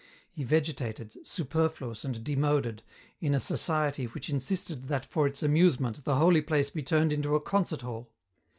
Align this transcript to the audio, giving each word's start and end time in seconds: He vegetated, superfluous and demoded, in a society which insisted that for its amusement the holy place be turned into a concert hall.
He 0.31 0.43
vegetated, 0.43 1.15
superfluous 1.23 2.03
and 2.03 2.23
demoded, 2.23 2.81
in 3.19 3.35
a 3.35 3.39
society 3.39 4.05
which 4.05 4.31
insisted 4.31 4.85
that 4.85 5.05
for 5.05 5.27
its 5.27 5.43
amusement 5.43 6.05
the 6.05 6.15
holy 6.15 6.41
place 6.41 6.71
be 6.71 6.81
turned 6.81 7.13
into 7.13 7.35
a 7.35 7.39
concert 7.39 7.81
hall. 7.81 8.09